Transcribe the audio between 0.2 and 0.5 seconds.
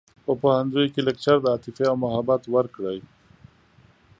په